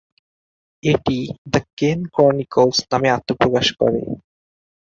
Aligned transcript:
এটি 0.83 1.17
"the 1.51 1.59
Kane 1.77 1.99
Chronicles" 2.13 2.77
নামে 2.91 3.09
আত্মপ্রকাশ 3.11 3.67
করে। 3.79 4.01